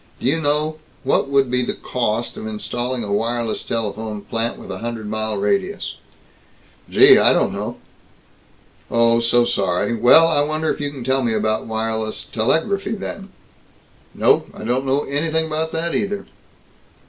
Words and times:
Do 0.19 0.25
you 0.25 0.41
know 0.41 0.79
What 1.03 1.29
would 1.29 1.51
be 1.51 1.61
the 1.63 1.75
cost 1.75 2.35
of 2.35 2.47
installing 2.47 3.03
a 3.03 3.13
wireless 3.13 3.61
telephone 3.61 4.21
plant 4.21 4.57
with 4.57 4.71
a 4.71 4.79
hundred 4.79 5.07
mile 5.07 5.37
radius?" 5.37 5.93
"Gee, 6.89 7.19
I 7.19 7.33
don't 7.33 7.53
know!" 7.53 7.77
"Oh, 8.89 9.19
so 9.19 9.45
sorry. 9.45 9.93
Well, 9.93 10.27
I 10.27 10.41
wonder 10.41 10.73
if 10.73 10.81
you 10.81 10.89
can 10.89 11.03
tell 11.03 11.21
me 11.21 11.35
about 11.35 11.67
wireless 11.67 12.23
telegraphy, 12.23 12.95
then?" 12.95 13.29
"No, 14.15 14.45
I 14.55 14.63
don't 14.63 14.87
know 14.87 15.03
anything 15.03 15.45
about 15.45 15.71
that 15.73 15.93
either." 15.93 16.25